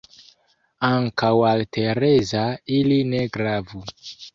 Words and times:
Ankaŭ 0.87 1.29
al 1.51 1.63
Tereza 1.79 2.49
ili 2.81 3.03
ne 3.15 3.25
gravu. 3.41 3.89